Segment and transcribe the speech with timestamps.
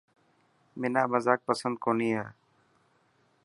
[0.79, 2.23] منا مزاڪ پسند ڪونه هي.